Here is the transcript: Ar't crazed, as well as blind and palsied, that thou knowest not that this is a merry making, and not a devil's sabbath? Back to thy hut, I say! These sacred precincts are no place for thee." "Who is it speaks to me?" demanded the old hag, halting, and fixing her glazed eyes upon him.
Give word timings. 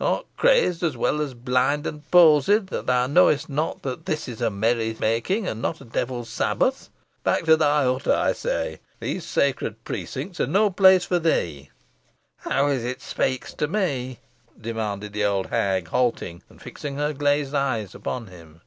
Ar't 0.00 0.24
crazed, 0.38 0.82
as 0.82 0.96
well 0.96 1.20
as 1.20 1.34
blind 1.34 1.86
and 1.86 2.10
palsied, 2.10 2.68
that 2.68 2.86
thou 2.86 3.06
knowest 3.06 3.50
not 3.50 3.82
that 3.82 4.06
this 4.06 4.26
is 4.26 4.40
a 4.40 4.48
merry 4.48 4.96
making, 4.98 5.46
and 5.46 5.60
not 5.60 5.82
a 5.82 5.84
devil's 5.84 6.30
sabbath? 6.30 6.88
Back 7.24 7.44
to 7.44 7.58
thy 7.58 7.84
hut, 7.84 8.08
I 8.08 8.32
say! 8.32 8.80
These 9.00 9.26
sacred 9.26 9.84
precincts 9.84 10.40
are 10.40 10.46
no 10.46 10.70
place 10.70 11.04
for 11.04 11.18
thee." 11.18 11.68
"Who 12.38 12.68
is 12.68 12.84
it 12.84 13.02
speaks 13.02 13.52
to 13.52 13.68
me?" 13.68 14.20
demanded 14.58 15.12
the 15.12 15.26
old 15.26 15.48
hag, 15.48 15.88
halting, 15.88 16.42
and 16.48 16.58
fixing 16.58 16.96
her 16.96 17.12
glazed 17.12 17.54
eyes 17.54 17.94
upon 17.94 18.28
him. 18.28 18.62